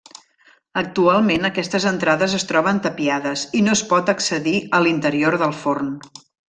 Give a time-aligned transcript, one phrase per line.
[0.81, 5.99] Actualment aquestes entrades es troben tapiades, i no es pot accedir a l'interior del forn.